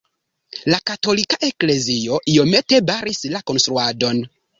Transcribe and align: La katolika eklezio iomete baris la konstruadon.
La 0.73 0.77
katolika 0.91 1.37
eklezio 1.49 2.17
iomete 2.37 2.79
baris 2.91 3.21
la 3.37 3.41
konstruadon. 3.53 4.23